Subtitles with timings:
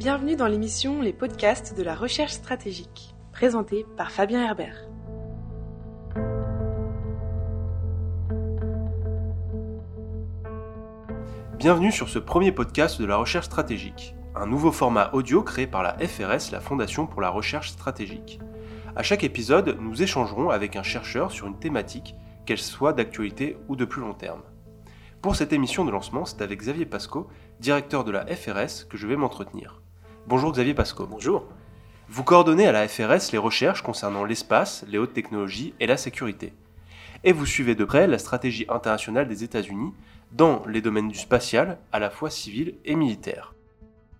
[0.00, 4.88] Bienvenue dans l'émission Les podcasts de la recherche stratégique, présentée par Fabien Herbert.
[11.58, 15.82] Bienvenue sur ce premier podcast de la recherche stratégique, un nouveau format audio créé par
[15.82, 18.40] la FRS, la Fondation pour la recherche stratégique.
[18.96, 22.14] À chaque épisode, nous échangerons avec un chercheur sur une thématique,
[22.46, 24.40] qu'elle soit d'actualité ou de plus long terme.
[25.20, 27.28] Pour cette émission de lancement, c'est avec Xavier Pasco,
[27.60, 29.79] directeur de la FRS, que je vais m'entretenir.
[30.26, 31.06] Bonjour Xavier Pasco.
[31.06, 31.44] Bonjour.
[32.08, 36.52] Vous coordonnez à la FRS les recherches concernant l'espace, les hautes technologies et la sécurité.
[37.24, 39.92] Et vous suivez de près la stratégie internationale des États-Unis
[40.32, 43.54] dans les domaines du spatial, à la fois civil et militaire.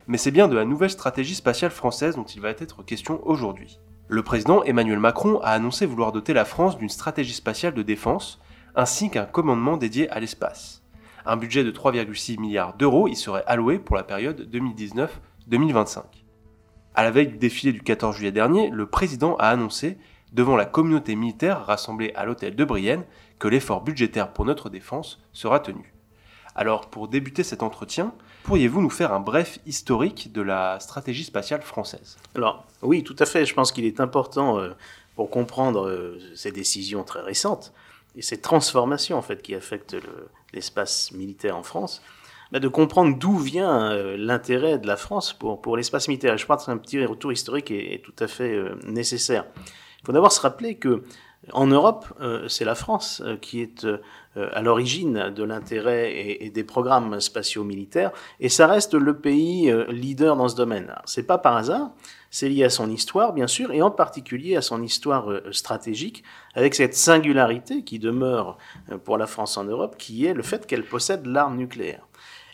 [0.08, 3.78] Mais c'est bien de la nouvelle stratégie spatiale française dont il va être question aujourd'hui.
[4.08, 8.40] Le président Emmanuel Macron a annoncé vouloir doter la France d'une stratégie spatiale de défense
[8.74, 10.82] ainsi qu'un commandement dédié à l'espace.
[11.26, 14.50] Un budget de 3,6 milliards d'euros y serait alloué pour la période
[15.50, 16.02] 2019-2025.
[16.94, 19.98] À la veille du défilé du 14 juillet dernier, le président a annoncé,
[20.32, 23.04] devant la communauté militaire rassemblée à l'hôtel de Brienne,
[23.38, 25.94] que l'effort budgétaire pour notre défense sera tenu.
[26.54, 28.12] Alors, pour débuter cet entretien,
[28.42, 32.16] pourriez-vous nous faire un bref historique de la stratégie spatiale française?
[32.34, 33.46] Alors, oui, tout à fait.
[33.46, 34.70] Je pense qu'il est important, euh,
[35.14, 37.72] pour comprendre euh, ces décisions très récentes
[38.16, 39.96] et ces transformations en fait qui affectent
[40.52, 42.02] l'espace militaire en France,
[42.52, 46.34] bah, de comprendre d'où vient euh, l'intérêt de la France pour, pour l'espace militaire.
[46.34, 49.44] Et je pense qu'un petit retour historique est, est tout à fait nécessaire.
[49.56, 51.02] Il faut d'abord se rappeler que
[51.52, 53.98] en Europe, euh, c'est la France euh, qui est euh,
[54.52, 60.36] à l'origine de l'intérêt et, des programmes spatiaux militaires, et ça reste le pays leader
[60.36, 60.94] dans ce domaine.
[61.04, 61.90] C'est pas par hasard,
[62.30, 66.22] c'est lié à son histoire, bien sûr, et en particulier à son histoire stratégique,
[66.54, 68.56] avec cette singularité qui demeure
[69.04, 72.06] pour la France en Europe, qui est le fait qu'elle possède l'arme nucléaire.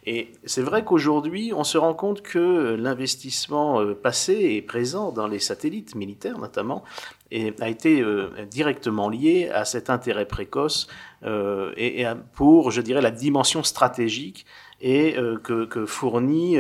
[0.09, 5.41] Et c'est vrai qu'aujourd'hui, on se rend compte que l'investissement passé et présent dans les
[5.41, 6.85] satellites militaires, notamment,
[7.33, 10.87] a été euh, directement lié à cet intérêt précoce
[11.25, 14.47] euh, et, pour, je dirais, la dimension stratégique
[14.81, 16.57] et euh, que, que, fournit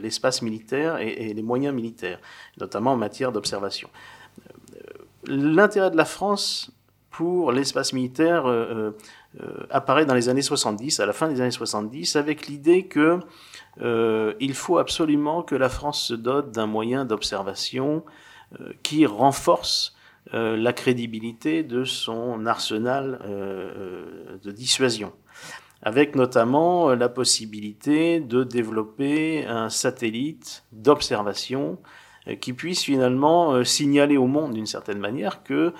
[0.00, 2.20] l'espace militaire et, et, les moyens militaires,
[2.60, 3.88] notamment en matière d'observation.
[5.26, 6.70] L'intérêt de la France
[7.10, 8.44] pour l'espace militaire
[9.70, 13.20] apparaît dans les années 70, à la fin des années 70, avec l'idée que
[13.80, 18.04] il faut absolument que la France se dote d'un moyen d'observation
[18.58, 19.94] euh, qui renforce
[20.34, 25.12] euh, la crédibilité de son arsenal euh, de dissuasion,
[25.82, 31.78] avec notamment la possibilité de développer un satellite d'observation
[32.40, 35.72] qui puisse finalement signaler au monde d'une certaine manière que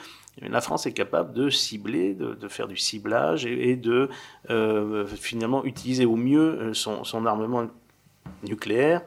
[0.43, 4.09] la France est capable de cibler, de, faire du ciblage et, de
[5.06, 7.67] finalement utiliser au mieux son armement
[8.43, 9.03] nucléaire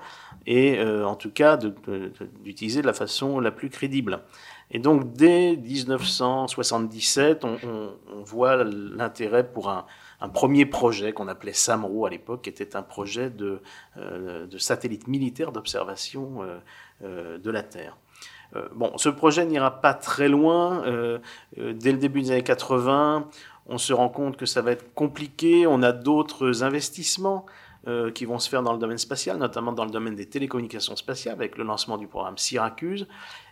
[0.46, 4.22] et euh, en tout cas d'utiliser de, la façon la plus crédible.
[4.72, 7.58] Et donc dès 1977, on,
[8.24, 9.86] voit l'intérêt pour un,
[10.34, 13.62] premier projet qu'on appelait SAMRO à l'époque, qui était un projet de,
[13.98, 16.40] euh, satellite militaire d'observation
[17.04, 17.98] euh, de la Terre.
[18.76, 20.84] Bon, ce projet n'ira pas très loin.
[21.58, 23.28] dès le début des années 80,
[23.68, 25.66] on se rend compte que ça va être compliqué.
[25.68, 27.46] On a d'autres investissements.
[27.86, 30.96] Euh, qui vont se faire dans le domaine spatial, notamment dans le domaine des télécommunications
[30.96, 33.08] spatiales, avec le lancement du programme Syracuse.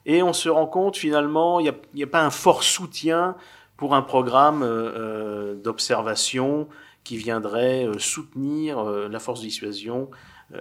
[0.05, 3.35] Et on se rend compte finalement, il n'y a, pas un fort soutien
[3.75, 6.69] pour un programme euh, euh, d'observation
[7.03, 10.09] qui viendrait soutenir la force de dissuasion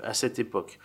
[0.02, 0.78] à cette époque.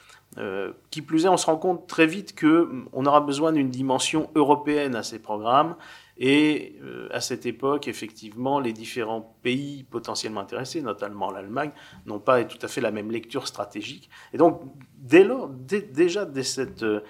[0.89, 4.95] qui plus est, on se rend compte très vite qu'on aura besoin d'une dimension européenne
[4.95, 5.75] à ces programmes
[6.17, 11.71] et euh, à cette époque, effectivement, les différents pays potentiellement intéressés, notamment l'Allemagne,
[12.05, 14.09] n'ont pas tout à fait la même lecture stratégique.
[14.31, 14.61] Et donc,
[14.97, 17.01] dès lors, déjà dès cette, euh,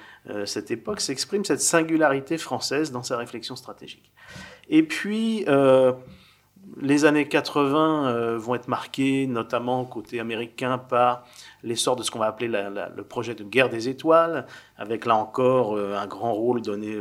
[0.45, 4.11] cette époque, s'exprime cette singularité française dans sa réflexion stratégique.
[4.69, 5.93] Et puis, euh,
[6.81, 11.23] les années 80 vont être marquées, notamment côté américain, par
[11.63, 14.45] l'essor de ce qu'on va appeler le projet de guerre des étoiles,
[14.77, 16.99] avec là encore un grand rôle donné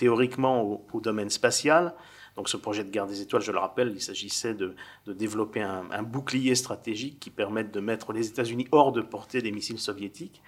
[0.00, 1.94] théoriquement au, domaine spatial.
[2.36, 4.74] Donc ce projet de guerre des étoiles, je le rappelle, il s'agissait de,
[5.06, 9.78] développer un, bouclier stratégique qui permette de mettre les États-Unis hors de portée des missiles
[9.78, 10.42] soviétiques.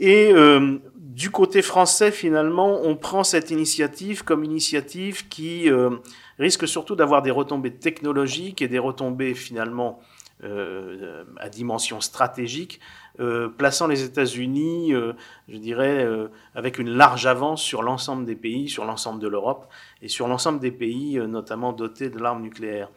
[0.00, 5.90] Et euh, du côté français, finalement, on prend cette initiative comme initiative qui euh,
[6.38, 10.00] risque surtout d'avoir des retombées technologiques et des retombées finalement
[10.42, 12.80] euh, à dimension stratégique,
[13.58, 14.94] plaçant les États-Unis,
[15.46, 16.08] je dirais,
[16.54, 19.68] avec une large avance sur l'ensemble des pays, sur l'ensemble de l'Europe
[20.00, 22.88] et sur l'ensemble des pays, notamment dotés de l'arme nucléaire.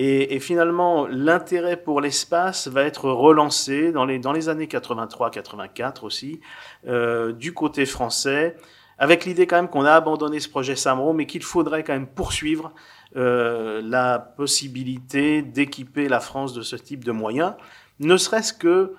[0.00, 6.40] Et, finalement, l'intérêt pour l'espace va être relancé dans les, dans les années 83-84 aussi,
[6.86, 8.54] euh, du côté français,
[8.98, 12.06] avec l'idée quand même qu'on a abandonné ce projet Samro, mais qu'il faudrait quand même
[12.06, 12.72] poursuivre
[13.16, 17.54] euh, la possibilité d'équiper la France de ce type de moyens,
[17.98, 18.94] ne serait-ce que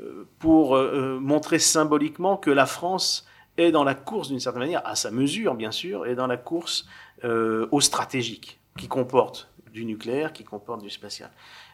[0.00, 0.76] euh, pour
[1.20, 3.28] montrer symboliquement que la France
[3.58, 6.36] est dans la course d'une certaine manière, à sa mesure bien sûr, est dans la
[6.36, 6.88] course
[7.22, 11.30] au stratégique, qui comporte du nucléaire, qui comporte du spatial.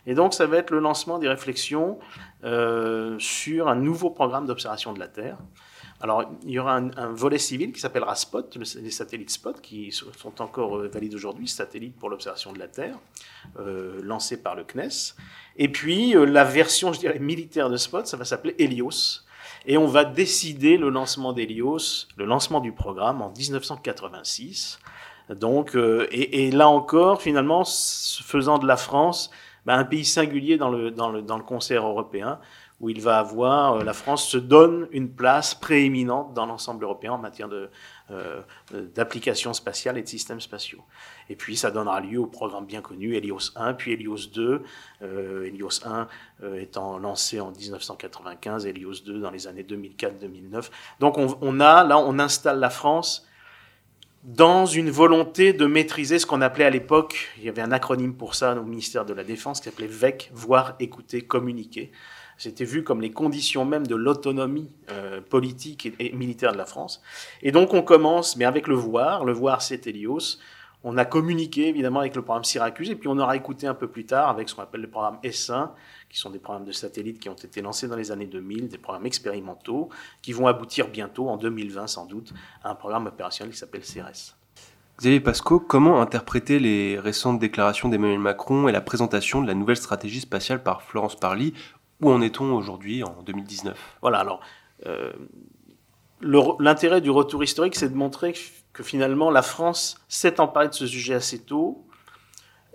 [0.07, 1.99] Et donc ça va être le lancement des réflexions
[3.19, 5.39] sur un nouveau programme d'observation de la Terre.
[6.01, 10.41] Alors, il y aura un, volet civil qui s'appellera SPOT, les satellites SPOT, qui sont
[10.41, 12.97] encore euh, valides aujourd'hui, satellites pour l'observation de la Terre,
[13.59, 15.17] euh, lancés par le CNES.
[15.57, 19.25] Et puis, euh, la version, je dirais, militaire de SPOT, ça va s'appeler Helios.
[19.67, 24.79] Et on va décider le lancement d'Helios, le lancement du programme en 1986.
[25.31, 29.31] Donc, et, là encore, finalement, faisant de la France
[29.67, 32.41] ben, un pays singulier dans le, dans le, dans le concert européen,
[32.81, 37.13] où il va avoir, euh, la France se donne une place prééminente dans l'ensemble européen
[37.13, 37.69] en matière de,
[38.11, 38.41] euh,
[38.95, 40.83] d'applications spatiales et de systèmes spatiaux.
[41.29, 44.63] Et puis ça donnera lieu au programme bien connu Helios 1, puis Helios 2,
[45.03, 46.09] euh, Helios 1
[46.43, 50.71] euh, étant lancé en 1995, Helios 2 dans les années 2004-2009.
[51.01, 53.28] Donc on, on, a, là, on installe la France
[54.25, 58.15] dans une volonté de maîtriser ce qu'on appelait à l'époque, il y avait un acronyme
[58.15, 61.93] pour ça au ministère de la Défense qui s'appelait VEC, voir, écouter, communiquer.
[62.37, 67.03] C'était vu comme les conditions même de l'autonomie euh, politique et, militaire de la France.
[67.43, 70.39] Et donc on commence, mais avec le voir, le voir c'est Helios.
[70.85, 73.89] On a communiqué évidemment avec le programme Syracuse et puis on aura écouté un peu
[73.89, 75.71] plus tard avec ce qu'on appelle le programme S1,
[76.09, 78.79] qui sont des programmes de satellites qui ont été lancés dans les années 2000, des
[78.79, 79.89] programmes expérimentaux
[80.23, 82.33] qui vont aboutir bientôt en 2020 sans doute
[82.63, 84.37] à un programme opérationnel qui s'appelle CRS.
[84.99, 89.77] Xavier Pasco, comment interpréter les récentes déclarations d'Emmanuel Macron et la présentation de la nouvelle
[89.77, 91.55] stratégie spatiale par Florence Parly?
[92.01, 94.41] Où en est-on aujourd'hui en 2019 Voilà, alors
[94.87, 95.13] euh,
[96.21, 98.35] l'intérêt du retour historique, c'est de montrer
[98.79, 101.85] que finalement la France s'est emparée de ce sujet assez tôt,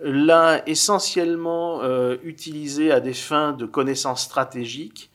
[0.00, 5.10] l'a essentiellement euh, utilisé à des fins de connaissances stratégiques.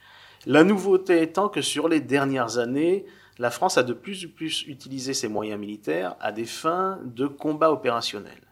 [0.47, 3.05] La nouveauté étant que sur les dernières années,
[3.37, 7.27] la France a de plus en plus utilisé ses moyens militaires à des fins de
[7.27, 8.48] combat opérationnel.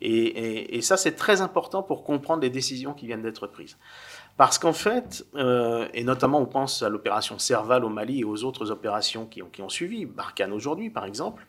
[0.00, 3.76] Et ça, c'est très important pour comprendre les décisions qui viennent d'être prises.
[4.36, 8.44] Parce qu'en fait, euh, et notamment on pense à l'opération Serval au Mali et aux
[8.44, 11.46] autres opérations qui ont, qui ont suivi, Barkhane aujourd'hui par exemple,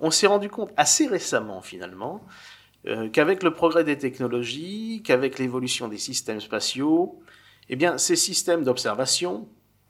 [0.00, 2.20] on s'est rendu compte assez récemment finalement
[2.86, 7.20] euh, qu'avec le progrès des technologies, qu'avec l'évolution des systèmes spatiaux,
[7.68, 9.48] eh bien ces systèmes d'observation,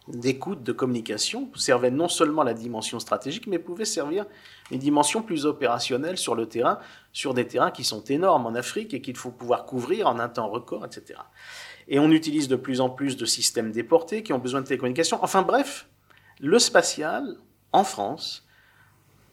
[0.08, 4.24] d'écoute, de communication servaient non seulement la dimension stratégique, mais pouvaient servir
[4.70, 6.78] une dimension plus opérationnelle sur le terrain,
[7.12, 10.28] sur des terrains qui sont énormes en Afrique et qu'il faut pouvoir couvrir en un
[10.28, 11.18] temps record, etc.
[11.88, 15.18] Et on utilise de plus en plus de systèmes déportés qui ont besoin de télécommunications.
[15.22, 15.88] Enfin bref,
[16.40, 17.36] le spatial,
[17.72, 18.46] en France,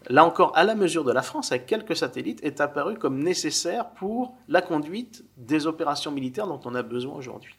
[0.08, 3.92] là encore à la mesure de la France, avec quelques satellites, est apparu comme nécessaire
[3.92, 7.56] pour la conduite des opérations militaires dont on a besoin aujourd'hui.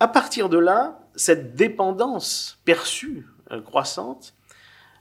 [0.00, 4.34] À partir de là, cette dépendance perçue, euh, croissante,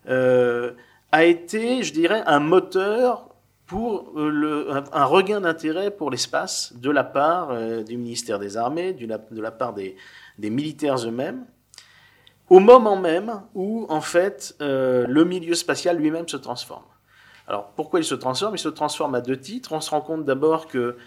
[0.09, 0.73] euh,
[1.11, 3.29] a été, je dirais, un moteur
[3.67, 9.41] pour euh, un, regain d'intérêt pour l'espace de la part du ministère des Armées, de
[9.41, 9.95] la part des,
[10.39, 11.45] militaires eux-mêmes,
[12.49, 16.85] au moment même où, en fait, le milieu spatial lui-même se transforme.
[17.47, 18.55] Alors, pourquoi il se transforme?
[18.55, 19.73] Il se transforme à deux titres.
[19.73, 20.97] On se rend compte d'abord que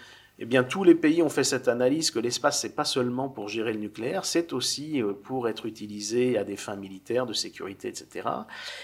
[0.41, 3.47] eh bien, tous les pays ont fait cette analyse que l'espace, c'est pas seulement pour
[3.47, 8.27] gérer le nucléaire, c'est aussi pour être utilisé à des fins militaires, de sécurité, etc.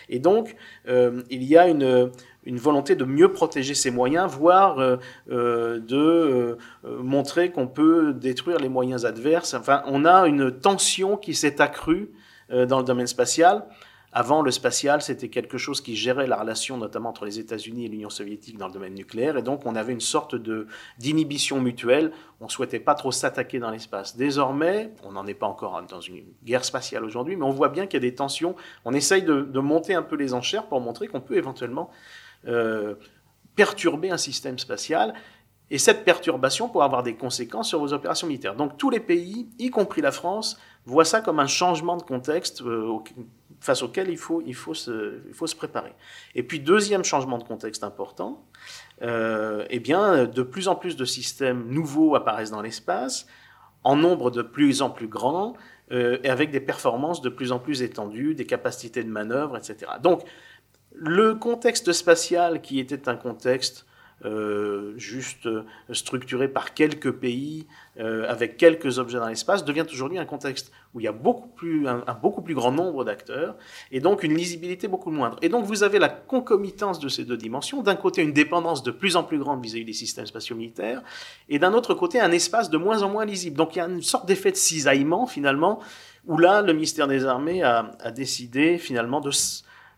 [0.08, 0.56] Et donc,
[0.88, 2.12] il y a une,
[2.48, 4.96] une volonté de mieux protéger ses moyens, voire euh,
[5.30, 6.56] euh, de euh,
[7.04, 9.54] montrer qu'on peut détruire les moyens adverses.
[9.54, 12.10] Enfin, on a une tension qui s'est accrue
[12.50, 13.66] dans le domaine spatial.
[14.14, 17.88] Avant, le spatial, c'était quelque chose qui gérait la relation notamment entre les États-Unis et
[17.90, 22.12] l'Union soviétique dans le domaine nucléaire, et donc on avait une sorte de d'inhibition mutuelle.
[22.40, 24.16] On souhaitait pas trop s'attaquer dans l'espace.
[24.16, 27.86] Désormais, on n'en est pas encore dans une guerre spatiale aujourd'hui, mais on voit bien
[27.86, 28.56] qu'il y a des tensions.
[28.86, 31.90] On essaye de, de monter un peu les enchères pour montrer qu'on peut éventuellement
[32.48, 32.96] euh,
[33.56, 35.14] perturber un système spatial.
[35.70, 38.56] Et cette perturbation pourrait avoir des conséquences sur vos opérations militaires.
[38.56, 42.64] Donc tous les pays, y compris la France, voient ça comme un changement de contexte
[42.64, 42.98] euh,
[43.60, 45.94] face auquel il faut, il, faut se, il faut se préparer.
[46.34, 48.46] Et puis deuxième changement de contexte important,
[49.04, 53.28] euh, eh bien, de plus en plus de systèmes nouveaux apparaissent dans l'espace,
[53.84, 55.54] en nombre de plus en plus grand,
[55.90, 59.90] et avec des performances de plus en plus étendues, des capacités de manœuvre, etc.
[60.04, 60.24] Donc
[60.92, 63.87] le contexte spatial, qui était un contexte euh,
[64.98, 65.48] juste
[65.92, 71.04] structuré par quelques pays, avec quelques objets dans l'espace, devient aujourd'hui un contexte où il
[71.04, 73.56] y a beaucoup plus, un, beaucoup plus grand nombre d'acteurs,
[73.92, 75.38] et donc une lisibilité beaucoup moindre.
[75.42, 77.84] Et donc vous avez la concomitance de ces deux dimensions.
[77.84, 81.04] D'un côté, une dépendance de plus en plus grande vis-à-vis des systèmes spatiaux militaires,
[81.50, 83.56] et d'un autre côté, un espace de moins en moins lisible.
[83.56, 85.80] Donc il y a une sorte d'effet de cisaillement, finalement,
[86.26, 89.32] où là, le ministère des Armées a, a décidé finalement de,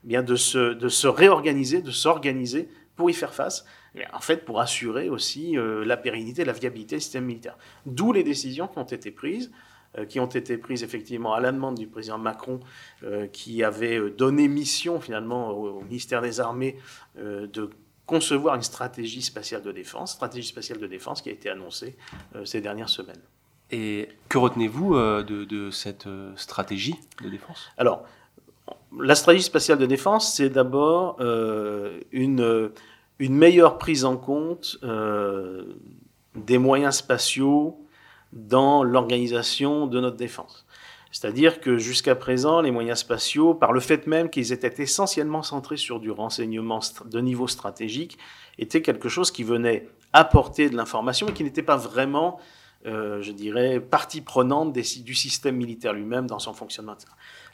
[0.03, 3.65] bien de, se, de se réorganiser, de s'organiser pour y faire face,
[4.11, 7.57] en fait pour assurer aussi euh, la pérennité, la viabilité du système militaire.
[7.85, 9.53] D'où les décisions qui ont été prises,
[9.97, 12.59] euh, qui ont été prises effectivement à la demande du président Macron,
[13.03, 16.75] euh, qui avait donné mission finalement au, ministère des Armées
[17.15, 17.69] de
[18.05, 21.95] concevoir une stratégie spatiale de défense, stratégie spatiale de défense qui a été annoncée
[22.43, 23.21] ces dernières semaines.
[23.71, 27.69] Et que retenez-vous de, de, cette stratégie de défense?
[27.77, 28.03] Alors,
[28.97, 32.71] la stratégie spatiale de défense, c'est d'abord euh, une,
[33.19, 35.63] une meilleure prise en compte euh,
[36.35, 37.85] des moyens spatiaux
[38.31, 40.65] dans l'organisation de notre défense.
[41.11, 45.77] C'est-à-dire que jusqu'à présent, les moyens spatiaux, par le fait même qu'ils étaient essentiellement centrés
[45.77, 48.17] sur du renseignement de niveau stratégique,
[48.59, 52.39] étaient quelque chose qui venait apporter de l'information et qui n'était pas vraiment
[52.85, 56.95] euh, je dirais, partie prenante du système militaire lui-même dans son fonctionnement.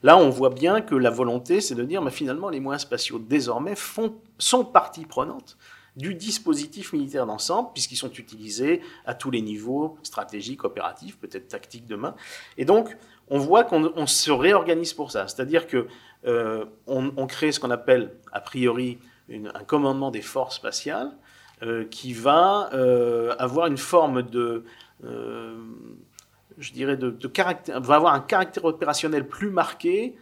[0.03, 3.17] Là, on voit bien que la volonté, c'est de dire, mais finalement, les moyens spatiaux,
[3.17, 5.57] désormais, font, sont partie prenante
[5.95, 11.87] du dispositif militaire d'ensemble, puisqu'ils sont utilisés à tous les niveaux, stratégiques, opératifs, peut-être tactiques
[11.87, 12.15] demain.
[12.57, 12.95] Et donc,
[13.29, 15.27] on voit qu'on se réorganise pour ça.
[15.27, 15.87] C'est-à-dire que
[16.27, 18.99] euh, on, crée ce qu'on appelle, a priori,
[19.31, 21.11] un commandement des forces spatiales,
[21.63, 22.69] euh, qui va
[23.39, 24.63] avoir une forme de, euh,
[25.03, 30.15] je dirais, de, caractère, va avoir un caractère opérationnel plus marqué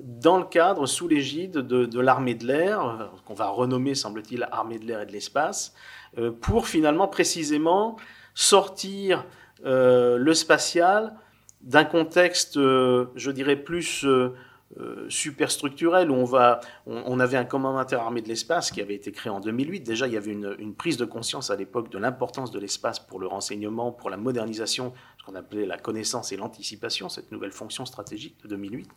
[0.00, 4.86] dans le cadre, sous l'égide de, l'armée de l'air, qu'on va renommer, semble-t-il, armée de
[4.86, 5.74] l'air et de l'espace,
[6.18, 7.96] euh, pour finalement précisément
[8.34, 9.26] sortir
[9.64, 11.14] euh, le spatial
[11.60, 14.34] d'un contexte, je dirais, plus euh,
[15.08, 19.30] superstructurel où on, va, on, avait un commandement interarmé de l'espace qui avait été créé
[19.30, 19.80] en 2008.
[19.80, 23.18] Déjà, il y avait une, prise de conscience à l'époque de l'importance de l'espace pour
[23.18, 27.84] le renseignement, pour la modernisation, ce qu'on appelait la connaissance et l'anticipation, cette nouvelle fonction
[27.84, 28.88] stratégique de 2008.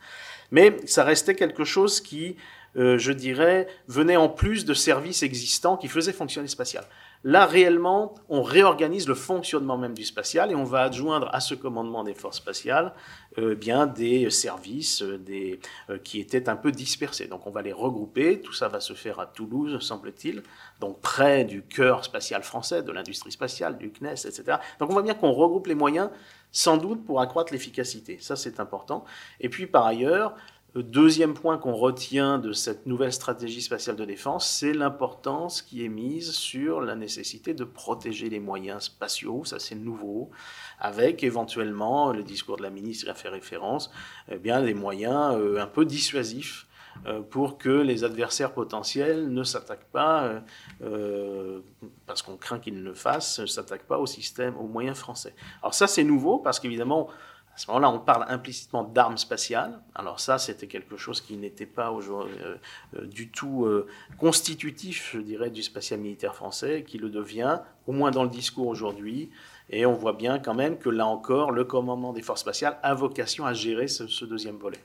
[0.51, 2.35] Mais ça restait quelque chose qui,
[2.75, 6.85] euh, je dirais, venait en plus de services existants qui faisaient fonctionner spatial.
[7.25, 11.55] Là, réellement, on réorganise le fonctionnement même du spatial et on va adjoindre à ce
[11.55, 12.93] commandement des forces spatiales
[13.37, 17.27] euh, bien des services euh, des, euh, qui étaient un peu dispersés.
[17.27, 18.41] Donc on va les regrouper.
[18.41, 20.43] Tout ça va se faire à Toulouse, semble-t-il,
[20.81, 24.57] donc près du cœur spatial français, de l'industrie spatiale, du CNES, etc.
[24.79, 26.09] Donc on voit bien qu'on regroupe les moyens
[26.51, 28.17] sans doute pour accroître l'efficacité.
[28.21, 29.03] Ça, c'est important.
[29.39, 30.35] Et puis, par ailleurs,
[30.75, 35.85] le deuxième point qu'on retient de cette nouvelle stratégie spatiale de défense, c'est l'importance qui
[35.85, 40.31] est mise sur la nécessité de protéger les moyens spatiaux, ça c'est nouveau,
[40.79, 43.91] avec éventuellement, le discours de la ministre a fait référence,
[44.29, 46.65] eh bien, des moyens euh, un peu dissuasifs
[47.05, 50.41] euh, pour que les adversaires potentiels ne s'attaquent pas,
[50.81, 51.59] euh,
[52.07, 55.35] parce qu'on craint qu'ils ne le fassent, ne s'attaquent pas au système, aux moyens français.
[55.61, 57.09] Alors ça c'est nouveau, parce qu'évidemment,
[57.55, 59.79] à ce moment-là, on parle implicitement d'armes spatiales.
[59.93, 62.57] Alors ça, c'était quelque chose qui n'était pas euh,
[62.95, 63.85] euh, du tout euh,
[64.17, 68.65] constitutif, je dirais, du spatial militaire français, qui le devient, au moins dans le discours
[68.65, 69.29] aujourd'hui.
[69.69, 72.95] Et on voit bien quand même que là encore, le commandement des forces spatiales a
[72.95, 74.79] vocation à gérer ce, deuxième volet.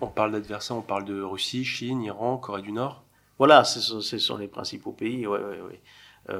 [0.00, 3.04] On parle d'adversaires, on parle de Russie, Chine, Iran, Corée du Nord?
[3.38, 5.24] Voilà, ce sont, les principaux pays.
[5.24, 6.36] Ouais, ouais, ouais.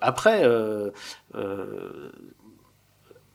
[0.00, 0.44] après,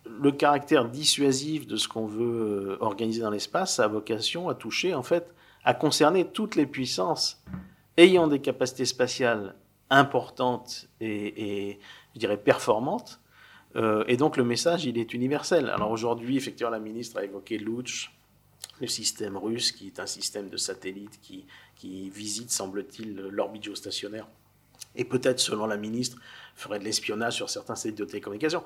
[0.06, 4.94] le caractère dissuasif de ce qu'on veut euh, organiser dans l'espace a vocation à toucher,
[4.94, 5.34] en fait,
[5.64, 7.42] à concerner toutes les puissances
[7.98, 9.56] ayant des capacités spatiales
[9.90, 11.80] importantes et,
[12.14, 13.20] je dirais, performantes.
[13.76, 15.70] Euh, et donc le message, il est universel.
[15.70, 18.12] Alors aujourd'hui, effectivement, la ministre a évoqué l'Ouch,
[18.80, 21.46] le système russe, qui est un système de satellites qui,
[21.76, 24.28] qui visite, semble-t-il, l'orbite géostationnaire.
[24.96, 26.18] Et peut-être, selon la ministre,
[26.56, 28.64] ferait de l'espionnage sur certains sites de télécommunications.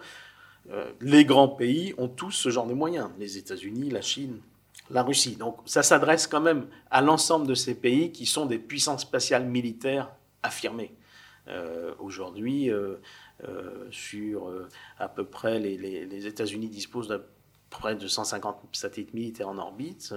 [0.71, 4.39] Euh, les grands pays ont tous ce genre de moyens, les États-Unis, la Chine,
[4.89, 5.35] la Russie.
[5.35, 9.45] Donc ça s'adresse quand même à l'ensemble de ces pays qui sont des puissances spatiales
[9.45, 10.11] militaires
[10.43, 10.93] affirmées.
[11.47, 12.97] Euh, aujourd'hui, euh,
[13.89, 14.51] sur
[14.99, 17.23] à peu près, les, États-Unis disposent de
[17.69, 20.13] près de 150 satellites militaires en orbite,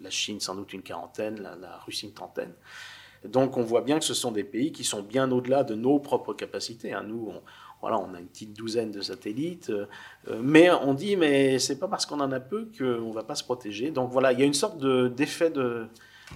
[0.00, 2.52] la, Chine sans doute une quarantaine, la, la Russie une trentaine.
[3.24, 5.98] Donc on voit bien que ce sont des pays qui sont bien au-delà de nos
[5.98, 6.92] propres capacités.
[6.92, 7.04] Hein.
[7.06, 7.42] Nous, on,
[7.80, 9.86] voilà, on a une petite douzaine de satellites, euh,
[10.28, 13.34] euh, mais on dit, mais c'est pas parce qu'on en a peu qu'on va pas
[13.34, 13.90] se protéger.
[13.90, 15.86] Donc voilà, il y a une sorte d'effet de,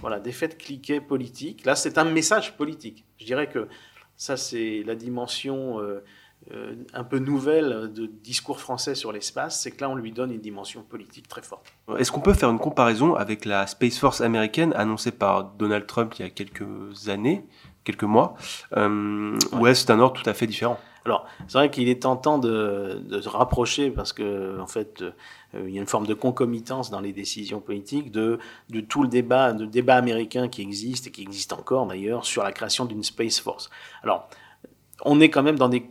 [0.01, 1.65] voilà, d'effets de cliquet politique.
[1.65, 3.05] Là, c'est un message politique.
[3.17, 3.67] Je dirais que
[4.15, 6.03] ça, c'est la dimension euh,
[6.51, 10.31] euh, un peu nouvelle de discours français sur l'espace, c'est que là, on lui donne
[10.31, 11.65] une dimension politique très forte.
[11.97, 16.13] Est-ce qu'on peut faire une comparaison avec la Space Force américaine annoncée par Donald Trump
[16.19, 17.45] il y a quelques années,
[17.85, 18.35] quelques mois,
[18.75, 20.77] euh, ou est-ce un ordre tout à fait différent?
[21.05, 25.65] Alors, c'est vrai qu'il est tentant de, de, se rapprocher parce que, en fait, euh,
[25.67, 28.39] il y a une forme de concomitance dans les décisions politiques de,
[28.87, 29.53] tout le débat,
[29.95, 33.69] américain qui existe et qui existe encore d'ailleurs sur la création d'une Space Force.
[34.03, 34.29] Alors,
[35.05, 35.83] on est quand même dans des.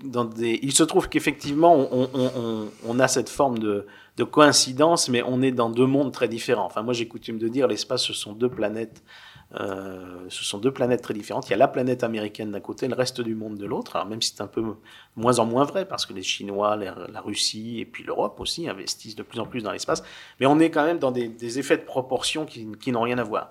[0.62, 5.69] Il se trouve qu'effectivement, on, a cette forme de, de, coïncidence, mais on est dans
[5.69, 6.64] deux mondes très différents.
[6.64, 9.02] Enfin, moi, j'ai coutume de dire, l'espace, ce sont deux planètes.
[9.61, 11.49] Euh, ce sont deux planètes très différentes.
[11.49, 13.97] Il y a la planète américaine d'un côté, le reste du monde de l'autre.
[13.97, 14.63] Alors même si c'est un peu
[15.17, 19.17] moins en moins vrai, parce que les Chinois, la Russie et puis l'Europe aussi investissent
[19.17, 20.03] de plus en plus dans l'espace,
[20.41, 23.51] mais on est quand même dans des, effets de proportion qui, n'ont rien à voir.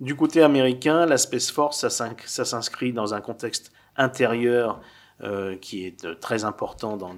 [0.00, 4.80] Du côté américain, la Space Force, ça s'inscrit dans un contexte intérieur
[5.22, 7.14] euh, qui est euh, très important dans,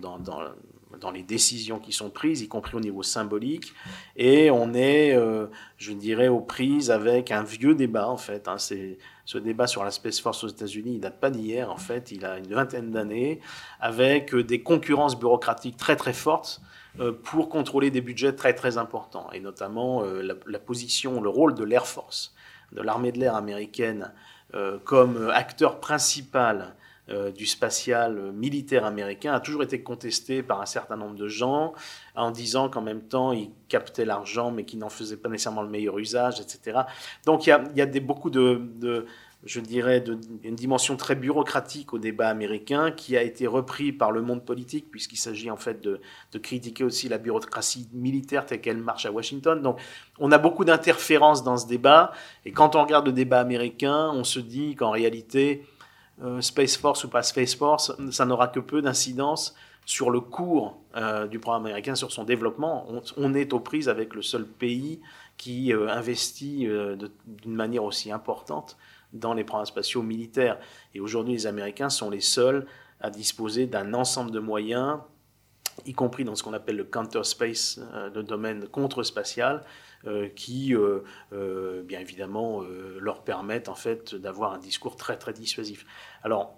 [1.03, 3.73] dans, les décisions qui sont prises, y compris au niveau symbolique.
[4.17, 8.49] Et on est, euh, je dirais, aux prises avec un vieux débat, en fait.
[8.49, 8.59] Hein.
[8.59, 12.13] C'est, ce débat sur la Space Force aux États-Unis, il date pas d'hier, en fait.
[12.13, 13.41] Il a une vingtaine d'années,
[13.81, 16.61] avec des concurrences bureaucratiques très, très fortes
[17.23, 19.31] pour contrôler des budgets très, très importants.
[19.33, 22.35] Et notamment la, position, le rôle de l'Air Force,
[22.73, 24.13] de l'armée de l'air américaine,
[24.85, 30.97] comme acteur principal euh, du spatial militaire américain a toujours été contesté par un certain
[30.97, 31.75] nombre de gens
[32.15, 35.69] en disant qu'en même temps, ils captaient l'argent mais qu'ils n'en faisaient pas nécessairement le
[35.69, 36.83] meilleur usage, etc.
[37.27, 39.07] Donc il y a, beaucoup de,
[39.45, 40.05] je dirais,
[40.45, 44.91] une dimension très bureaucratique au débat américain qui a été repris par le monde politique,
[44.91, 46.01] puisqu'il s'agit en fait de,
[46.33, 49.61] de, critiquer aussi la bureaucratie militaire telle qu'elle marche à Washington.
[49.61, 49.81] Donc
[50.21, 52.13] on a beaucoup d'interférences dans ce débat,
[52.45, 55.72] et quand on regarde le débat américain, on se dit qu'en réalité, euh,
[56.41, 59.55] Space Force ou pas Space Force, ça n'aura que peu d'incidence
[59.85, 62.87] sur le cours euh, du programme américain, sur son développement.
[63.17, 65.01] On, est aux prises avec le seul pays
[65.37, 66.69] qui euh, investit
[67.27, 68.77] d'une manière aussi importante
[69.13, 70.59] dans les programmes spatiaux militaires.
[70.95, 72.67] Et aujourd'hui, les Américains sont les seuls
[73.01, 74.99] à disposer d'un ensemble de moyens,
[75.85, 77.81] y compris dans ce qu'on appelle le counter space,
[78.15, 79.61] le domaine contre-spatial, euh,
[80.35, 81.01] qui, euh,
[81.33, 82.63] euh, bien évidemment,
[83.01, 85.87] leur permettent en fait d'avoir un discours très très dissuasif.
[86.23, 86.57] Alors,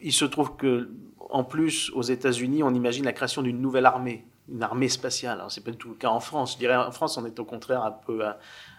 [0.00, 0.90] il se trouve que,
[1.30, 5.38] en plus, aux États-Unis, on imagine la création d'une nouvelle armée, une armée spatiale.
[5.38, 6.52] Alors, c'est pas du tout le cas en France.
[6.54, 8.22] Je dirais en France, on est au contraire un peu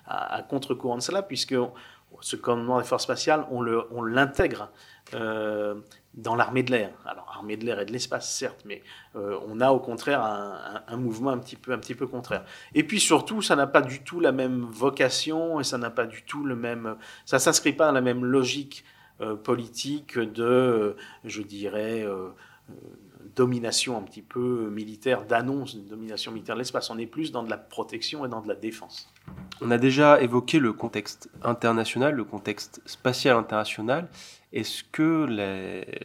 [0.06, 1.56] à, contre-courant de cela, puisque
[2.22, 4.70] ce commandement des forces spatiales, on l'intègre
[5.14, 5.76] euh,
[6.14, 6.92] dans l'armée de l'air.
[7.06, 8.82] Alors, armée de l'air et de l'espace, certes, mais
[9.16, 12.46] euh, on a au contraire un, mouvement un petit, peu, un petit peu contraire.
[12.74, 16.06] Et puis surtout, ça n'a pas du tout la même vocation et ça n'a pas
[16.06, 16.96] du tout le même.
[17.26, 18.84] Ça s'inscrit pas dans la même logique
[19.22, 22.06] euh, politique de, euh, je dirais,
[23.36, 26.90] domination un petit peu militaire, d'annonce de domination militaire de l'espace.
[26.90, 29.13] On est plus dans de la protection et dans de la défense.
[29.62, 34.10] On a déjà évoqué le contexte international, le contexte spatial international.
[34.52, 35.26] Est-ce que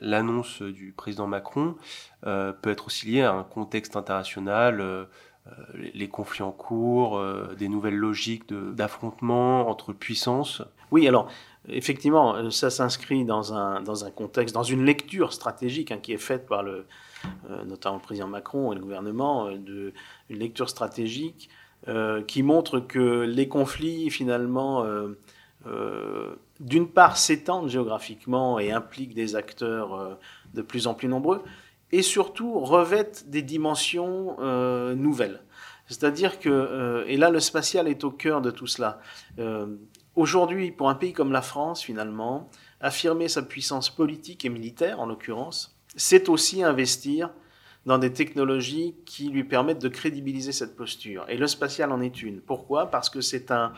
[0.00, 1.76] l'annonce du président Macron
[2.26, 5.04] euh, peut être aussi liée à un contexte international, euh,
[5.74, 10.62] les conflits en cours, euh, des nouvelles logiques d'affrontement entre puissances?
[10.90, 11.28] Oui, alors
[11.68, 16.18] effectivement, ça s'inscrit dans un, dans un contexte, dans une lecture stratégique hein, qui est
[16.18, 16.87] faite par le,
[17.50, 19.92] euh, notamment le président Macron et le gouvernement, euh,
[20.31, 21.48] une lecture stratégique
[21.86, 24.84] euh, qui montre que les conflits, finalement,
[26.60, 30.18] d'une part, s'étendent géographiquement et impliquent des acteurs
[30.54, 31.42] de plus en plus nombreux,
[31.92, 34.36] et surtout revêtent des dimensions
[34.94, 35.42] nouvelles.
[35.86, 39.00] C'est-à-dire que, et là le spatial est au cœur de tout cela,
[40.16, 45.06] aujourd'hui pour un pays comme la France finalement, affirmer sa puissance politique et militaire en
[45.06, 47.30] l'occurrence, c'est aussi investir
[47.86, 51.24] dans des technologies qui lui permettent de crédibiliser cette posture.
[51.28, 52.40] Et le spatial en est une.
[52.40, 52.90] Pourquoi?
[52.90, 53.72] Parce que c'est un,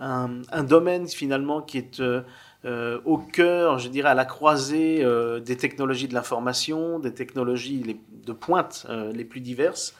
[0.00, 2.22] un, domaine finalement qui est euh,
[2.64, 7.98] euh, au cœur, je dirais, à la croisée euh, des technologies de l'information, des technologies
[8.10, 9.94] de pointe les plus diverses,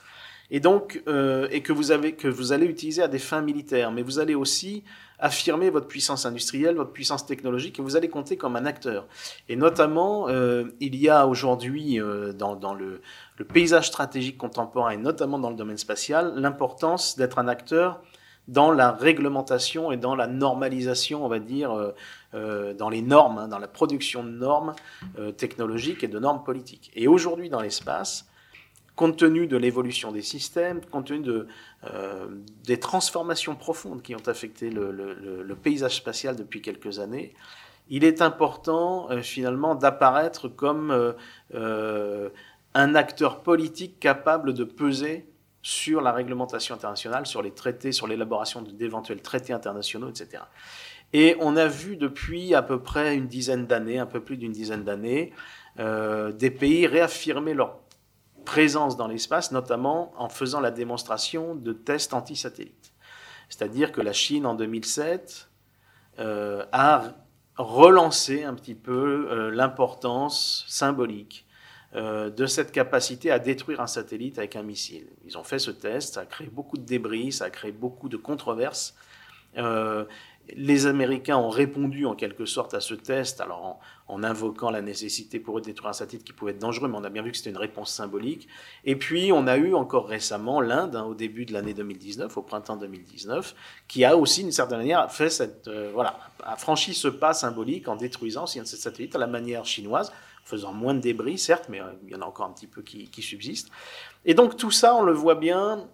[0.51, 4.03] et donc et que vous avez que vous allez utiliser à des fins militaires, mais
[4.03, 4.83] vous allez aussi
[5.19, 9.07] affirmer votre puissance industrielle, votre puissance technologique, et vous allez compter comme un acteur.
[9.49, 13.01] Et notamment, euh, il y a aujourd'hui euh, dans, le,
[13.53, 18.01] paysage stratégique contemporain, et notamment dans le domaine spatial, l'importance d'être un acteur
[18.47, 21.95] dans la réglementation et dans la normalisation, on va dire,
[22.35, 24.75] euh, dans les normes, hein, dans la production de normes
[25.39, 26.91] technologiques et de normes politiques.
[26.95, 28.27] Et aujourd'hui, dans l'espace,
[28.97, 31.29] compte tenu de l'évolution des systèmes, compte tenu
[31.85, 32.27] euh,
[32.65, 37.35] des transformations profondes qui ont affecté le, paysage spatial depuis quelques années,
[37.89, 41.15] il est important euh, finalement d'apparaître comme
[41.55, 42.29] euh,
[42.75, 45.29] un acteur politique capable de peser
[45.63, 50.43] sur la réglementation internationale, sur les traités, sur l'élaboration d'éventuels traités internationaux, etc.
[51.13, 54.53] Et on a vu depuis à peu près une dizaine d'années, un peu plus d'une
[54.53, 55.33] dizaine d'années,
[55.79, 57.84] des pays réaffirmer leur
[58.45, 62.93] présence dans l'espace, notamment en faisant la démonstration de tests anti-satellites.
[63.49, 65.49] C'est-à-dire que la Chine, en 2007,
[66.19, 67.15] euh, a
[67.57, 71.47] relancé un petit peu euh, l'importance symbolique
[71.95, 75.07] euh, de cette capacité à détruire un satellite avec un missile.
[75.25, 78.09] Ils ont fait ce test, ça a créé beaucoup de débris, ça a créé beaucoup
[78.09, 78.95] de controverses.
[80.55, 85.41] Les Américains ont répondu en quelque sorte à ce test, alors en, invoquant la nécessité
[85.41, 87.31] pour eux de détruire un satellite qui pouvait être dangereux, mais on a bien vu
[87.31, 88.49] que c'était une réponse symbolique.
[88.85, 92.43] Et puis on a eu encore récemment l'Inde, hein, au début de l'année 2019, au
[92.43, 93.55] printemps 2019,
[93.89, 97.89] qui a aussi, d'une certaine manière, fait cette, euh, voilà, a franchi ce pas symbolique
[97.89, 100.13] en détruisant ce satellite à la manière chinoise,
[100.45, 102.83] faisant moins de débris, certes, mais euh, il y en a encore un petit peu
[102.83, 103.71] qui, qui subsistent.
[104.27, 105.89] Et donc tout ça, on le voit bien,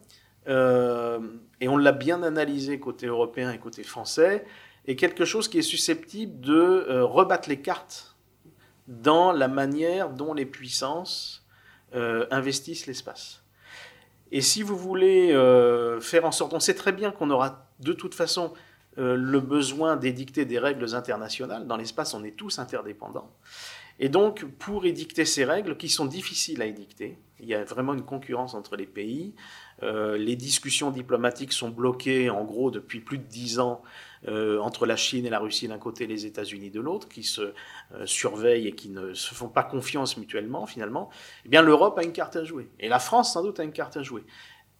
[0.51, 4.45] et on l'a bien analysé côté européen et côté français,
[4.87, 8.17] est quelque chose qui est susceptible de euh, rebattre les cartes
[8.89, 11.47] dans la manière dont les puissances
[11.95, 13.43] euh, investissent l'espace.
[14.33, 15.33] Et si vous voulez
[16.01, 18.53] faire en sorte, on sait très bien qu'on aura de toute façon
[18.97, 21.67] le besoin d'édicter des règles internationales.
[21.67, 23.29] Dans l'espace, on est tous interdépendants.
[24.03, 27.93] Et donc, pour édicter ces règles, qui sont difficiles à édicter, il y a vraiment
[27.93, 29.35] une concurrence entre les pays,
[29.83, 33.83] euh, les discussions diplomatiques sont bloquées, en gros, depuis plus de dix ans,
[34.27, 37.23] euh, entre la Chine et la Russie d'un côté et les États-Unis de l'autre, qui
[37.23, 37.53] se
[37.93, 41.11] euh, surveillent et qui ne se font pas confiance mutuellement, finalement.
[41.45, 42.71] Eh bien, l'Europe a une carte à jouer.
[42.79, 44.25] Et la France, sans doute, a une carte à jouer.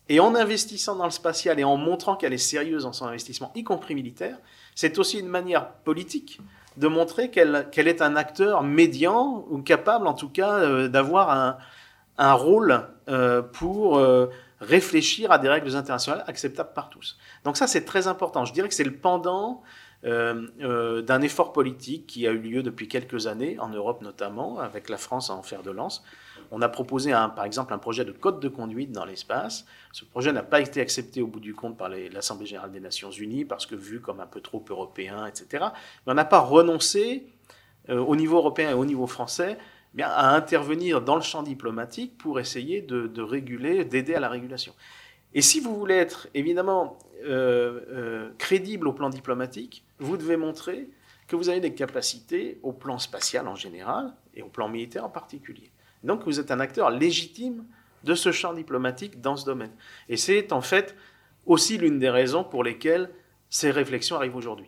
[0.09, 3.53] Et en investissant dans le spatial et en montrant qu'elle est sérieuse dans son investissement,
[3.55, 4.39] y compris militaire,
[4.75, 6.41] c'est aussi une manière politique
[6.77, 11.59] de montrer qu'elle est un acteur médian ou capable, en tout cas, d'avoir un,
[12.19, 12.87] un, rôle
[13.53, 14.01] pour
[14.61, 17.19] réfléchir à des règles internationales acceptables par tous.
[17.45, 18.45] Donc ça, c'est très important.
[18.45, 19.63] Je dirais que c'est le pendant
[20.07, 24.59] euh, euh, d'un effort politique qui a eu lieu depuis quelques années, en Europe notamment,
[24.59, 26.03] avec la France en fer de lance.
[26.51, 29.67] On a proposé, par exemple, un projet de code de conduite dans l'espace.
[29.93, 33.11] Ce projet n'a pas été accepté au bout du compte par l'Assemblée générale des Nations
[33.11, 35.67] unies parce que vu comme un peu trop européen, etc.
[36.07, 37.27] Mais on n'a pas renoncé
[37.91, 39.59] euh, au niveau européen et au niveau français
[39.93, 44.73] bien, à intervenir dans le champ diplomatique pour essayer de, réguler, d'aider à la régulation.
[45.35, 46.99] Et si vous voulez être évidemment
[48.39, 50.89] crédible au plan diplomatique, vous devez montrer
[51.29, 55.11] que vous avez des capacités au plan spatial en général et au plan militaire en
[55.11, 55.71] particulier.
[56.03, 57.65] Donc vous êtes un acteur légitime
[58.05, 59.73] de ce champ diplomatique dans ce domaine.
[60.09, 60.97] Et c'est en fait
[61.47, 63.11] aussi l'une des raisons pour lesquelles
[63.49, 64.67] ces réflexions arrivent aujourd'hui.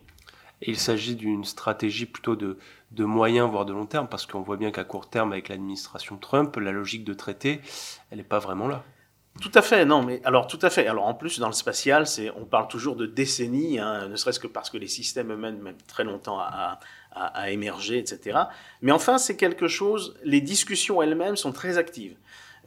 [0.61, 2.57] Il s'agit d'une stratégie plutôt de,
[2.91, 6.15] de moyen, voire de long terme, parce qu'on voit bien qu'à court terme, avec l'administration
[6.17, 7.59] Trump, la logique de traité,
[8.11, 8.85] elle n'est pas vraiment là.
[9.41, 10.87] Tout à fait, non, mais alors tout à fait.
[10.87, 14.47] Alors en plus, dans le spatial, on parle toujours de décennies, hein, ne serait-ce que
[14.47, 16.79] parce que les systèmes eux-mêmes mettent très longtemps à,
[17.49, 18.39] émerger, etc.
[18.81, 22.15] Mais enfin, c'est quelque chose, les discussions elles-mêmes sont très actives.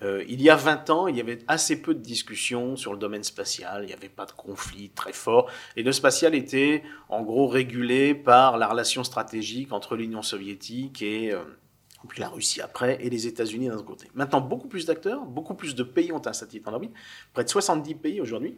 [0.03, 2.99] Euh, il y a 20 ans, il y avait assez peu de discussions sur le
[2.99, 7.23] domaine spatial, il n'y avait pas de conflit très fort, et le spatial était en
[7.23, 11.43] gros régulé par la relation stratégique entre l'Union soviétique et euh,
[12.07, 14.09] puis la Russie après, et les États-Unis d'un autre côté.
[14.15, 16.93] Maintenant, beaucoup plus d'acteurs, beaucoup plus de pays ont un satellite en orbite,
[17.33, 18.57] près de 70 pays aujourd'hui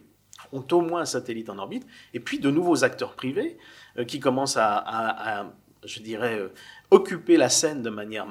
[0.52, 3.58] ont au moins un satellite en orbite, et puis de nouveaux acteurs privés
[3.98, 5.52] euh, qui commencent à,
[5.84, 6.48] je dirais, euh,
[6.90, 8.26] occuper la scène de manière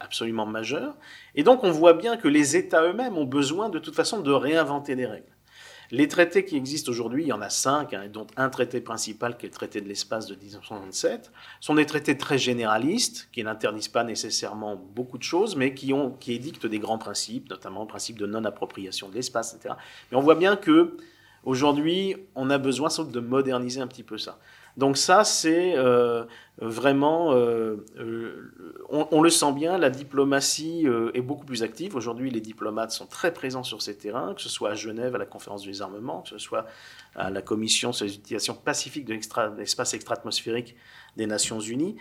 [0.00, 0.96] absolument majeure.
[1.34, 4.32] Et donc on voit bien que les États eux-mêmes ont besoin de toute façon de
[4.32, 5.31] réinventer des règles.
[5.92, 9.36] Les traités qui existent aujourd'hui, il y en a cinq, hein, dont un traité principal
[9.36, 13.88] qui est le traité de l'espace de 1967, sont des traités très généralistes, qui n'interdisent
[13.88, 18.18] pas nécessairement beaucoup de choses, mais qui, ont, édictent des grands principes, notamment le principe
[18.18, 19.74] de non-appropriation de l'espace, etc.
[20.10, 20.96] Mais on voit bien que
[21.44, 24.38] aujourd'hui, on a besoin de moderniser un petit peu ça.
[24.76, 26.24] Donc ça, c'est euh,
[26.58, 28.52] vraiment, euh, euh,
[28.88, 31.94] on, le sent bien, la diplomatie est beaucoup plus active.
[31.94, 35.18] Aujourd'hui, les diplomates sont très présents sur ces terrains, que ce soit à Genève, à
[35.18, 36.66] la conférence des armements, que ce soit
[37.14, 39.14] à la commission sur les utilisations pacifiques de
[39.58, 40.76] l'espace extra-atmosphérique
[41.16, 41.96] des Nations Unies.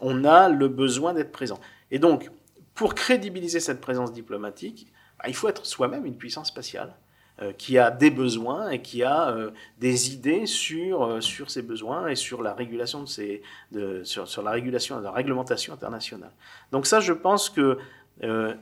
[0.00, 1.58] On a le besoin d'être présent.
[1.90, 2.30] Et donc,
[2.74, 6.94] pour crédibiliser cette présence diplomatique, bah, il faut être soi-même une puissance spatiale.
[7.42, 11.60] Euh, qui a des besoins et qui a euh, des idées sur, euh, sur ses
[11.60, 16.30] besoins et sur la régulation de ces, de, sur, la régulation, la réglementation internationale.
[16.72, 17.78] Donc ça, je pense que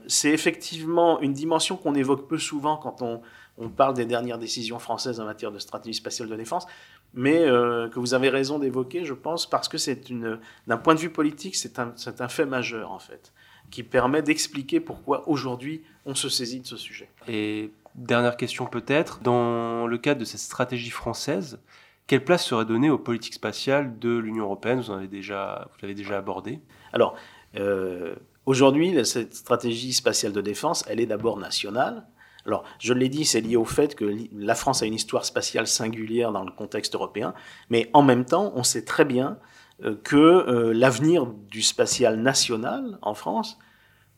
[0.07, 3.21] c'est effectivement une dimension qu'on évoque peu souvent quand on,
[3.57, 6.67] on, parle des dernières décisions françaises en matière de stratégie spatiale de défense,
[7.13, 10.99] mais que vous avez raison d'évoquer, je pense, parce que c'est une, d'un point de
[10.99, 13.31] vue politique, c'est un, un fait majeur en fait
[13.71, 17.09] qui permet d'expliquer pourquoi aujourd'hui on se saisit de ce sujet.
[17.29, 21.59] Et dernière question peut-être, dans le cadre de cette stratégie française,
[22.07, 24.81] quelle place serait donnée aux politiques spatiales de l'Union européenne?
[24.81, 26.59] Vous l'avez déjà, l'avez déjà abordé.
[26.93, 27.15] Alors,
[27.57, 32.05] euh, aujourd'hui, cette stratégie spatiale de défense, elle est d'abord nationale.
[32.45, 35.65] Alors, je l'ai dit, c'est lié au fait que la France a une histoire spatiale
[35.65, 37.33] singulière dans le contexte européen,
[37.71, 39.39] mais en même temps, on sait très bien
[39.83, 43.57] euh, que euh, l'avenir du spatial national en France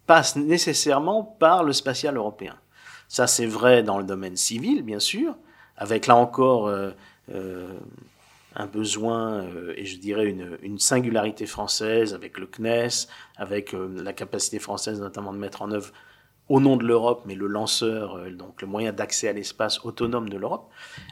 [0.08, 2.56] passe nécessairement par le spatial européen.
[3.08, 5.36] Ça, c'est vrai dans le domaine civil, bien sûr,
[5.78, 6.92] avec là encore euh,
[8.56, 14.60] un besoin et je dirais une, une, singularité française avec le CNES, avec la capacité
[14.60, 15.92] française notamment de mettre en œuvre
[16.50, 20.38] au nom de l'Europe, mais le lanceur, donc le moyen d'accès à l'espace autonome de
[20.38, 20.70] l'Europe.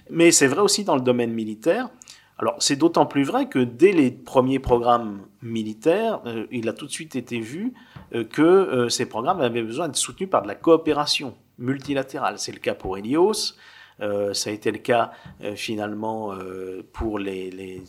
[0.10, 1.89] Mais c'est vrai aussi dans le domaine militaire.
[2.38, 6.86] Alors c'est d'autant plus vrai que dès les premiers programmes militaires, euh, il a tout
[6.86, 7.73] de suite été vu
[8.13, 12.39] euh, que euh, ces programmes avaient besoin d'être soutenus par de la coopération multilatérale.
[12.39, 13.56] C'est le cas pour Helios,
[14.00, 15.12] ça a été le cas
[15.56, 16.34] finalement
[16.91, 17.82] pour les,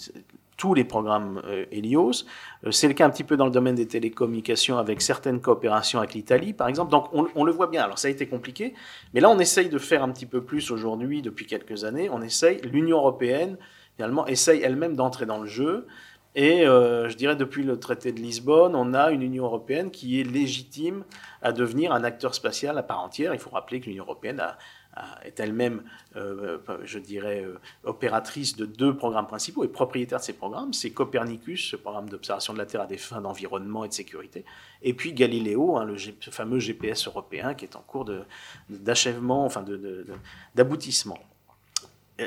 [0.57, 2.25] tous les programmes Helios.
[2.71, 6.15] c'est le cas un petit peu dans le domaine des télécommunications avec certaines coopérations avec
[6.15, 6.93] l'Italie, par exemple.
[6.93, 7.83] Donc on, on, le voit bien.
[7.83, 8.75] Alors ça a été compliqué,
[9.15, 12.09] mais là on essaye de faire un petit peu plus aujourd'hui, depuis quelques années.
[12.09, 13.59] On essaye, l'Union européenne
[13.97, 15.87] finalement, essaye elle-même d'entrer dans le jeu.
[16.37, 20.20] Et euh, je dirais, depuis le traité de Lisbonne, on a une Union européenne qui
[20.20, 21.03] est légitime
[21.40, 23.33] à devenir un acteur spatial à part entière.
[23.33, 24.42] Il faut rappeler que l'Union européenne
[25.25, 25.83] est elle-même,
[26.16, 30.75] euh, je dirais, euh, opératrice de deux programmes principaux et propriétaire de ces programmes.
[30.75, 34.44] C'est Copernicus, ce programme d'observation de la Terre à des fins d'environnement et de sécurité,
[34.83, 35.96] et puis Galileo, hein, le
[36.31, 38.07] fameux GPS européen qui est en cours
[38.68, 39.64] d'achèvement, enfin
[40.55, 41.18] d'aboutissement.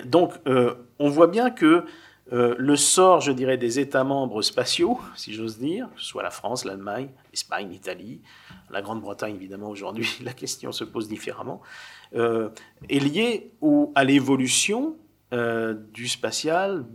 [0.06, 1.84] Donc, euh, on voit bien que
[2.32, 6.64] euh, le sort, je dirais, des États membres spatiaux, si j'ose dire, soit la France,
[6.64, 8.22] l'Allemagne, l'Espagne, l'Italie,
[8.70, 11.62] la Grande-Bretagne, évidemment, aujourd'hui, la question se pose différemment,
[12.16, 12.50] euh,
[12.90, 13.52] est lié
[13.96, 14.96] à l'évolution
[15.94, 16.86] du spatial,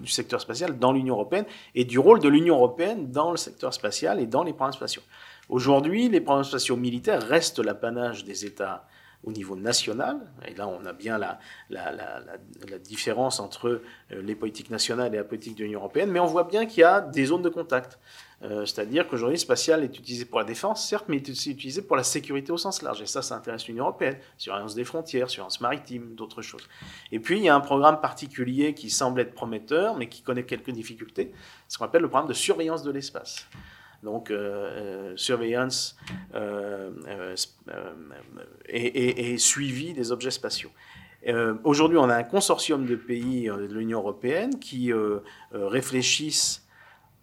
[0.00, 1.44] du secteur spatial dans l'Union européenne
[1.74, 5.02] et du rôle de l'Union européenne dans le secteur spatial et dans les programmes spatiaux.
[5.50, 8.86] Aujourd'hui, les programmes spatiaux militaires restent l'apanage des États
[9.24, 10.20] au niveau national.
[10.46, 11.38] Et là, on a bien la,
[11.70, 13.68] la, différence entre
[14.10, 16.80] euh, les politiques nationales et la politique de l'Union européenne, mais on voit bien qu'il
[16.80, 17.98] y a des zones de contact.
[18.42, 21.52] Euh, c'est-à-dire qu'aujourd'hui, le spatial est utilisé pour la défense, certes, mais il est aussi
[21.52, 23.00] utilisé pour la sécurité au sens large.
[23.00, 26.68] Et ça, ça intéresse l'Union européenne, surveillance des frontières, surveillance maritime, d'autres choses.
[27.10, 30.44] Et puis, il y a un programme particulier qui semble être prometteur, mais qui connaît
[30.44, 31.32] quelques difficultés,
[31.68, 33.48] ce qu'on appelle le programme de surveillance de l'espace
[34.04, 35.96] donc euh, euh, surveillance
[36.34, 36.90] euh,
[38.68, 40.70] et, suivi des objets spatiaux.
[41.64, 44.92] Aujourd'hui, on a un consortium de pays de l'Union européenne qui
[45.52, 46.66] réfléchissent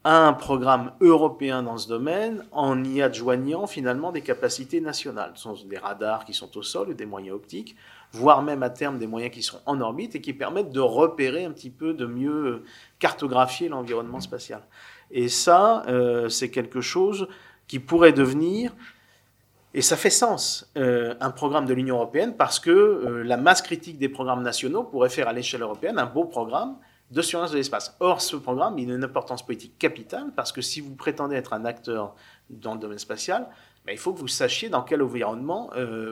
[0.04, 5.34] à un programme européen dans ce domaine en y adjoignant finalement des capacités nationales.
[5.36, 7.76] Ce sont des radars qui sont au sol ou des moyens optiques,
[8.12, 11.46] voire même à terme des moyens qui sont en orbite et qui permettent de repérer
[11.46, 12.64] un petit peu, de mieux
[12.98, 14.64] cartographier l'environnement spatial.
[15.12, 17.28] Et ça, euh, c'est quelque chose
[17.68, 18.74] qui pourrait devenir,
[19.74, 23.62] et ça fait sens, euh, un programme de l'Union européenne parce que euh, la masse
[23.62, 26.76] critique des programmes nationaux pourrait faire à l'échelle européenne un beau programme
[27.12, 27.96] de surveillance de l'espace.
[28.00, 31.54] Or, ce programme, il a une importance politique capitale parce que si vous prétendez être
[31.54, 32.16] un acteur
[32.50, 33.48] dans le domaine spatial,
[33.86, 35.72] ben, il faut que vous sachiez dans quel environnement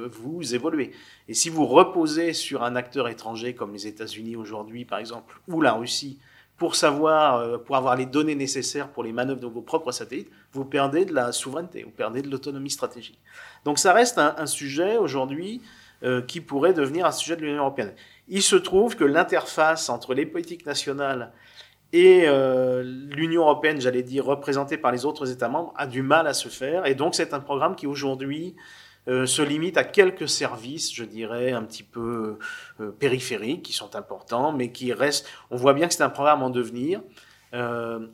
[0.10, 0.92] vous évoluez.
[1.28, 5.62] Et si vous reposez sur un acteur étranger comme les États-Unis aujourd'hui, par exemple, ou
[5.62, 6.20] la Russie,
[6.60, 10.30] pour savoir, euh, pour avoir les données nécessaires pour les manœuvres de vos propres satellites,
[10.52, 13.20] vous perdez de la souveraineté, vous perdez de l'autonomie stratégique.
[13.66, 15.62] Donc ça reste un, sujet aujourd'hui
[16.04, 17.94] euh, qui pourrait devenir un sujet de l'Union européenne.
[18.28, 21.32] Il se trouve que l'interface entre les politiques nationales
[21.94, 26.28] et euh, l'Union européenne, j'allais dire, représentée par les autres États membres, a du mal
[26.28, 26.86] à se faire.
[26.86, 28.56] Et donc c'est un programme qui aujourd'hui
[29.10, 32.38] euh, se limite à quelques services, je dirais, un petit peu
[32.80, 35.28] euh, périphériques, qui sont importants, mais qui restent...
[35.50, 37.02] On voit bien que c'est un programme en devenir,
[37.54, 38.08] euh,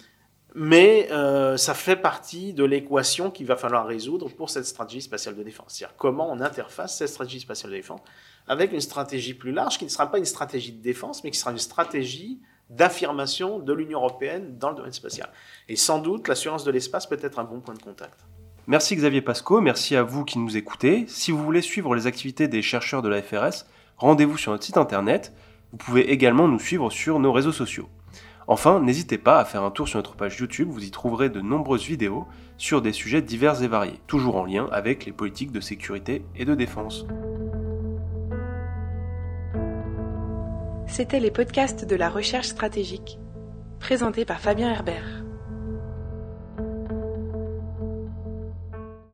[0.54, 1.10] mais
[1.58, 5.74] ça fait partie de l'équation qu'il va falloir résoudre pour cette stratégie spatiale de défense.
[5.74, 8.00] C'est-à-dire comment on interface cette stratégie spatiale de défense
[8.48, 11.40] avec une stratégie plus large, qui ne sera pas une stratégie de défense, mais qui
[11.40, 15.30] sera une stratégie d'affirmation de l'Union européenne dans le domaine spatial.
[15.68, 18.20] Et sans doute, l'assurance de l'espace peut être un bon point de contact.
[18.68, 21.06] Merci Xavier Pasco, merci à vous qui nous écoutez.
[21.08, 24.78] Si vous voulez suivre les activités des chercheurs de la FRS, rendez-vous sur notre site
[24.78, 25.34] internet.
[25.72, 27.88] Vous pouvez également nous suivre sur nos réseaux sociaux.
[28.48, 31.42] Enfin, n'hésitez pas à faire un tour sur notre page YouTube, vous y trouverez de
[31.42, 32.26] nombreuses vidéos
[32.58, 36.46] sur des sujets divers et variés, toujours en lien avec les politiques de sécurité et
[36.46, 37.06] de défense.
[40.88, 43.20] C'était les podcasts de la recherche stratégique,
[43.80, 45.25] présentés par Fabien Herbert.